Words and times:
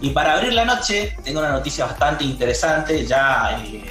Y 0.00 0.10
para 0.10 0.34
abrir 0.34 0.52
la 0.52 0.64
noche, 0.64 1.16
tengo 1.24 1.40
una 1.40 1.50
noticia 1.50 1.86
bastante 1.86 2.24
interesante, 2.24 3.06
ya 3.06 3.60
eh, 3.64 3.84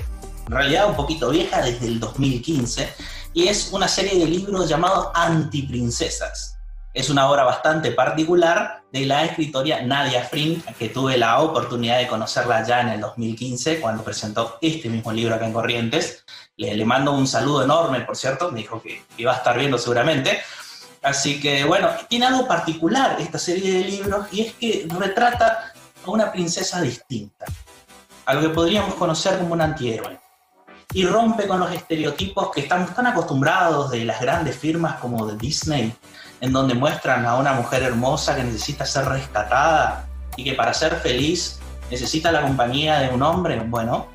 en 0.48 0.52
realidad 0.52 0.90
un 0.90 0.96
poquito 0.96 1.30
vieja, 1.30 1.62
desde 1.62 1.86
el 1.86 2.00
2015, 2.00 2.90
y 3.34 3.48
es 3.48 3.70
una 3.72 3.88
serie 3.88 4.18
de 4.18 4.26
libros 4.26 4.68
llamado 4.68 5.12
Antiprincesas. 5.14 6.58
Es 6.92 7.12
una 7.12 7.30
obra 7.30 7.44
bastante 7.44 7.92
particular 7.92 8.82
de 8.92 9.06
la 9.06 9.24
escritora 9.24 9.84
Nadia 9.84 10.24
Frink, 10.24 10.66
que 10.78 10.90
tuve 10.90 11.18
la 11.18 11.40
oportunidad 11.40 12.00
de 12.00 12.08
conocerla 12.08 12.66
ya 12.66 12.82
en 12.82 12.90
el 12.90 13.02
2015, 13.02 13.80
cuando 13.80 14.04
presentó 14.04 14.58
este 14.62 14.90
mismo 14.90 15.12
libro 15.12 15.36
acá 15.36 15.46
en 15.46 15.54
Corrientes. 15.54 16.26
Le, 16.58 16.76
le 16.76 16.86
mando 16.86 17.12
un 17.14 17.28
saludo 17.28 17.64
enorme, 17.64 18.02
por 18.02 18.18
cierto, 18.18 18.52
me 18.52 18.62
dijo 18.62 18.82
que 18.82 19.04
iba 19.18 19.32
a 19.32 19.36
estar 19.36 19.58
viendo 19.58 19.78
seguramente. 19.78 20.40
Así 21.02 21.40
que 21.40 21.64
bueno, 21.64 21.90
tiene 22.10 22.26
algo 22.26 22.48
particular 22.48 23.16
esta 23.20 23.40
serie 23.40 23.74
de 23.76 23.84
libros 23.86 24.28
y 24.34 24.42
es 24.42 24.54
que 24.54 24.88
retrata 24.98 25.69
a 26.10 26.14
una 26.14 26.32
princesa 26.32 26.82
distinta, 26.82 27.46
a 28.26 28.34
lo 28.34 28.42
que 28.42 28.50
podríamos 28.50 28.96
conocer 28.96 29.38
como 29.38 29.54
un 29.54 29.62
antihéroe. 29.62 30.20
Y 30.92 31.06
rompe 31.06 31.48
con 31.48 31.60
los 31.60 31.72
estereotipos 31.72 32.50
que 32.52 32.62
estamos 32.62 32.96
tan 32.96 33.06
acostumbrados 33.06 33.92
de 33.92 34.06
las 34.06 34.20
grandes 34.20 34.58
firmas 34.58 35.00
como 35.00 35.28
de 35.28 35.38
Disney, 35.38 35.94
en 36.42 36.52
donde 36.52 36.74
muestran 36.74 37.26
a 37.26 37.36
una 37.36 37.54
mujer 37.54 37.84
hermosa 37.84 38.36
que 38.36 38.44
necesita 38.44 38.86
ser 38.86 39.06
rescatada 39.06 40.08
y 40.36 40.44
que 40.44 40.54
para 40.54 40.74
ser 40.74 40.96
feliz 40.96 41.60
necesita 41.92 42.32
la 42.32 42.42
compañía 42.42 43.00
de 43.00 43.10
un 43.10 43.22
hombre. 43.22 43.60
Bueno, 43.68 44.08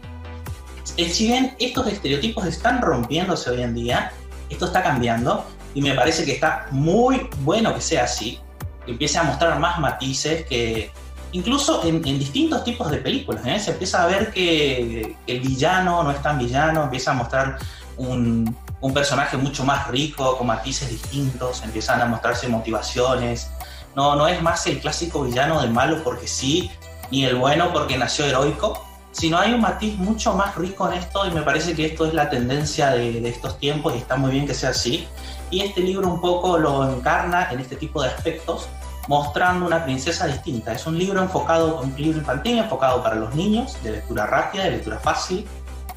si 0.96 1.26
bien 1.26 1.54
estos 1.60 1.86
estereotipos 1.86 2.44
están 2.46 2.82
rompiéndose 2.82 3.50
hoy 3.50 3.62
en 3.62 3.74
día, 3.74 4.12
esto 4.50 4.66
está 4.66 4.82
cambiando 4.82 5.44
y 5.74 5.82
me 5.82 5.94
parece 5.94 6.24
que 6.24 6.32
está 6.32 6.66
muy 6.70 7.28
bueno 7.40 7.74
que 7.74 7.80
sea 7.80 8.04
así, 8.04 8.40
que 8.84 8.92
empiece 8.92 9.18
a 9.18 9.22
mostrar 9.22 9.58
más 9.58 9.78
matices, 9.78 10.44
que 10.46 10.90
incluso 11.34 11.84
en, 11.84 12.00
distintos 12.00 12.62
tipos 12.64 12.90
de 12.90 12.98
películas. 12.98 13.44
¿eh? 13.46 13.58
Se 13.58 13.72
empieza 13.72 14.02
a 14.02 14.06
ver 14.06 14.32
que, 14.32 15.16
el 15.26 15.40
villano 15.40 16.02
no 16.02 16.10
es 16.12 16.22
tan 16.22 16.38
villano, 16.38 16.84
empieza 16.84 17.10
a 17.10 17.14
mostrar 17.14 17.58
un, 17.96 18.56
personaje 18.94 19.36
mucho 19.36 19.64
más 19.64 19.88
rico, 19.88 20.36
con 20.36 20.46
matices 20.46 20.88
distintos, 20.90 21.62
empiezan 21.62 22.00
a 22.02 22.06
mostrarse 22.06 22.46
motivaciones. 22.48 23.50
No, 23.96 24.14
no 24.14 24.28
es 24.28 24.40
más 24.42 24.66
el 24.66 24.78
clásico 24.80 25.22
villano 25.22 25.60
del 25.60 25.70
malo 25.70 26.02
porque 26.04 26.28
sí, 26.28 26.70
ni 27.10 27.24
el 27.24 27.34
bueno 27.34 27.72
porque 27.72 27.96
nació 27.98 28.26
heroico, 28.26 28.84
sino 29.10 29.38
hay 29.38 29.54
un 29.54 29.60
matiz 29.60 29.96
mucho 29.96 30.34
más 30.34 30.54
rico 30.54 30.86
en 30.88 30.98
esto 30.98 31.26
y 31.26 31.30
me 31.30 31.42
parece 31.42 31.74
que 31.74 31.86
esto 31.86 32.06
es 32.06 32.14
la 32.14 32.28
tendencia 32.30 32.90
de, 32.90 33.20
de 33.20 33.28
estos 33.28 33.58
tiempos 33.58 33.94
y 33.94 33.98
está 33.98 34.16
muy 34.16 34.30
bien 34.30 34.46
que 34.46 34.54
sea 34.54 34.70
así. 34.70 35.08
Y 35.50 35.62
este 35.62 35.80
libro 35.80 36.06
un 36.06 36.20
poco 36.20 36.58
lo 36.58 36.88
encarna 36.88 37.48
en 37.50 37.60
este 37.60 37.76
tipo 37.76 38.02
de 38.02 38.10
aspectos 38.10 38.68
mostrando 39.08 39.66
una 39.66 39.84
princesa 39.84 40.26
distinta. 40.26 40.72
Es 40.72 40.86
un 40.86 40.98
libro 40.98 41.20
enfocado, 41.22 41.80
un 41.80 41.94
libro 41.96 42.18
infantil 42.18 42.58
enfocado 42.58 43.02
para 43.02 43.16
los 43.16 43.34
niños, 43.34 43.76
de 43.82 43.92
lectura 43.92 44.26
rápida, 44.26 44.64
de 44.64 44.72
lectura 44.72 44.98
fácil. 44.98 45.46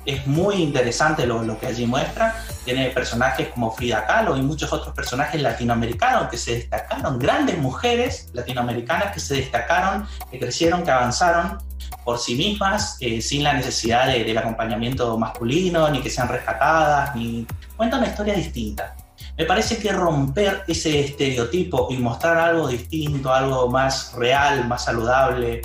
Es 0.06 0.26
muy 0.26 0.56
interesante 0.56 1.26
lo, 1.26 1.44
lo 1.44 1.60
que 1.60 1.68
allí 1.68 1.86
muestra. 1.86 2.36
Tiene 2.64 2.90
personajes 2.92 3.50
como 3.50 3.72
Frida 3.72 4.06
Kahlo 4.06 4.38
y 4.38 4.42
muchos 4.42 4.72
otros 4.72 4.94
personajes 4.96 5.42
latinoamericanos 5.42 6.30
que 6.30 6.38
se 6.38 6.56
destacaron, 6.56 7.20
grandes 7.20 7.58
mujeres 7.58 8.30
latinoamericanas 8.34 9.14
que 9.14 9.20
se 9.20 9.36
destacaron, 9.36 10.08
que 10.32 10.40
crecieron, 10.40 10.84
que 10.84 10.92
avanzaron 10.92 11.58
por 12.04 12.20
sí 12.20 12.36
mismas, 12.36 12.98
eh, 13.02 13.22
sin 13.22 13.44
la 13.44 13.54
necesidad 13.54 14.08
de, 14.08 14.24
del 14.24 14.38
acompañamiento 14.38 15.18
masculino, 15.18 15.90
ni 15.90 16.02
que 16.02 16.10
sean 16.10 16.30
rescatadas, 16.30 17.14
ni 17.16 17.46
cuenta 17.76 17.98
una 17.98 18.08
historia 18.08 18.34
distinta. 18.34 18.96
Me 19.38 19.46
parece 19.46 19.78
que 19.78 19.92
romper 19.92 20.64
ese 20.68 21.00
estereotipo 21.00 21.88
y 21.92 21.98
mostrar 21.98 22.38
algo 22.40 22.68
distinto, 22.68 23.32
algo 23.32 23.70
más 23.70 24.14
real, 24.14 24.68
más 24.68 24.86
saludable, 24.86 25.62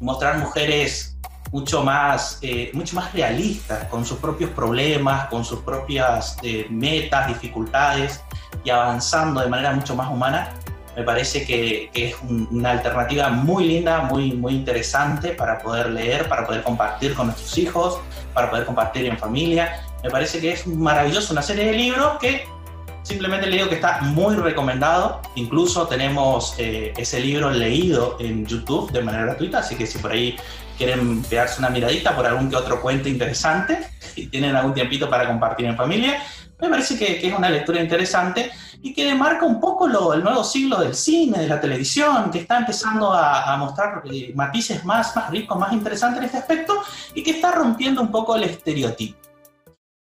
mostrar 0.00 0.38
mujeres 0.38 1.16
mucho 1.50 1.82
más, 1.82 2.38
eh, 2.42 2.70
mucho 2.72 2.94
más 2.94 3.12
realistas, 3.12 3.84
con 3.88 4.04
sus 4.04 4.18
propios 4.18 4.50
problemas, 4.50 5.26
con 5.26 5.44
sus 5.44 5.60
propias 5.60 6.36
eh, 6.42 6.66
metas, 6.70 7.26
dificultades 7.26 8.22
y 8.62 8.70
avanzando 8.70 9.40
de 9.40 9.48
manera 9.48 9.72
mucho 9.72 9.96
más 9.96 10.08
humana, 10.08 10.52
me 10.96 11.02
parece 11.02 11.44
que, 11.44 11.90
es 11.92 12.16
una 12.50 12.70
alternativa 12.70 13.28
muy 13.28 13.64
linda, 13.64 14.00
muy, 14.02 14.32
muy 14.32 14.54
interesante 14.54 15.30
para 15.30 15.58
poder 15.58 15.90
leer, 15.90 16.26
para 16.28 16.46
poder 16.46 16.62
compartir 16.62 17.14
con 17.14 17.26
nuestros 17.26 17.58
hijos, 17.58 17.98
para 18.32 18.48
poder 18.48 18.64
compartir 18.64 19.04
en 19.04 19.18
familia. 19.18 19.84
Me 20.02 20.10
parece 20.10 20.40
que 20.40 20.52
es 20.52 20.66
maravilloso 20.66 21.34
una 21.34 21.42
serie 21.42 21.66
de 21.66 21.72
libros 21.74 22.18
que 22.18 22.48
Simplemente 23.06 23.46
le 23.46 23.58
digo 23.58 23.68
que 23.68 23.76
está 23.76 24.00
muy 24.00 24.34
recomendado. 24.34 25.22
Incluso 25.36 25.86
tenemos 25.86 26.56
eh, 26.58 26.92
ese 26.96 27.20
libro 27.20 27.52
leído 27.52 28.16
en 28.18 28.44
YouTube 28.44 28.90
de 28.90 29.00
manera 29.00 29.26
gratuita, 29.26 29.60
así 29.60 29.76
que 29.76 29.86
si 29.86 29.98
por 29.98 30.10
ahí 30.10 30.34
quieren 30.76 31.22
pegarse 31.22 31.60
una 31.60 31.70
miradita 31.70 32.16
por 32.16 32.26
algún 32.26 32.50
que 32.50 32.56
otro 32.56 32.82
cuento 32.82 33.08
interesante 33.08 33.78
y 34.16 34.26
tienen 34.26 34.56
algún 34.56 34.74
tiempito 34.74 35.08
para 35.08 35.28
compartir 35.28 35.66
en 35.66 35.76
familia, 35.76 36.20
me 36.60 36.68
parece 36.68 36.98
que, 36.98 37.24
es 37.24 37.32
una 37.32 37.48
lectura 37.48 37.80
interesante 37.80 38.50
y 38.82 38.92
que 38.92 39.04
demarca 39.04 39.46
un 39.46 39.60
poco 39.60 39.86
lo, 39.86 40.12
el 40.12 40.24
nuevo 40.24 40.42
siglo 40.42 40.80
del 40.80 40.96
cine, 40.96 41.38
de 41.38 41.46
la 41.46 41.60
televisión, 41.60 42.28
que 42.32 42.40
está 42.40 42.58
empezando 42.58 43.12
a, 43.12 43.56
mostrar 43.56 44.02
eh, 44.12 44.32
matices 44.34 44.84
más, 44.84 45.14
más 45.14 45.30
ricos, 45.30 45.56
más 45.56 45.72
interesantes 45.72 46.18
en 46.18 46.24
este 46.24 46.38
aspecto 46.38 46.82
y 47.14 47.22
que 47.22 47.30
está 47.30 47.52
rompiendo 47.52 48.02
un 48.02 48.10
poco 48.10 48.34
el 48.34 48.42
estereotipo. 48.42 49.25